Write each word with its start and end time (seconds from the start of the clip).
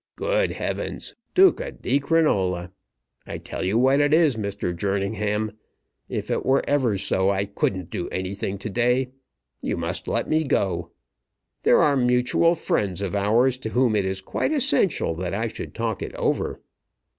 Good 0.15 0.53
heavens! 0.53 1.13
Duca 1.35 1.71
di 1.71 1.99
Crinola! 1.99 2.71
I 3.27 3.37
tell 3.37 3.63
you 3.63 3.77
what 3.77 3.99
it 3.99 4.15
is, 4.15 4.35
Mr. 4.35 4.75
Jerningham. 4.75 5.51
If 6.09 6.31
it 6.31 6.43
were 6.43 6.63
ever 6.67 6.97
so, 6.97 7.29
I 7.29 7.45
couldn't 7.45 7.91
do 7.91 8.09
anything 8.09 8.57
to 8.57 8.69
day. 8.71 9.09
You 9.61 9.77
must 9.77 10.07
let 10.07 10.27
me 10.27 10.43
go. 10.43 10.89
There 11.61 11.83
are 11.83 11.95
mutual 11.95 12.55
friends 12.55 13.03
of 13.03 13.13
ours 13.15 13.59
to 13.59 13.69
whom 13.69 13.95
it 13.95 14.05
is 14.05 14.21
quite 14.21 14.51
essential 14.51 15.13
that 15.17 15.35
I 15.35 15.47
should 15.47 15.75
talk 15.75 16.01
it 16.01 16.15
over." 16.15 16.59